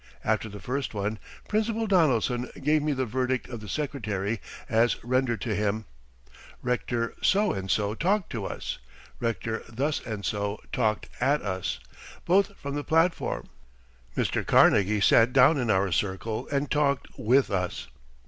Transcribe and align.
After 0.23 0.49
the 0.49 0.59
first 0.59 0.95
one, 0.95 1.19
Principal 1.47 1.85
Donaldson 1.85 2.49
gave 2.63 2.81
me 2.81 2.91
the 2.93 3.05
verdict 3.05 3.47
of 3.49 3.59
the 3.61 3.69
Secretary 3.69 4.41
as 4.67 4.95
rendered 5.03 5.41
to 5.41 5.53
him: 5.53 5.85
"Rector 6.63 7.13
So 7.21 7.51
and 7.53 7.69
So 7.69 7.93
talked 7.93 8.31
to 8.31 8.45
us, 8.45 8.79
Rector 9.19 9.61
Thus 9.69 10.03
and 10.03 10.25
So 10.25 10.59
talked 10.73 11.07
at 11.19 11.43
us, 11.43 11.79
both 12.25 12.57
from 12.57 12.73
the 12.73 12.83
platform; 12.83 13.49
Mr. 14.17 14.43
Carnegie 14.43 15.01
sat 15.01 15.33
down 15.33 15.59
in 15.59 15.69
our 15.69 15.91
circle 15.91 16.47
and 16.47 16.71
talked 16.71 17.07
with 17.19 17.51
us." 17.51 17.87